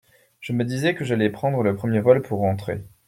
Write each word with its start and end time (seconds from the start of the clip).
Je 0.39 0.51
me 0.53 0.63
disais 0.65 0.95
que 0.95 1.05
j’allais 1.05 1.29
prendre 1.29 1.61
le 1.61 1.75
premier 1.75 1.99
vol 1.99 2.23
pour 2.23 2.39
rentrer. 2.39 2.83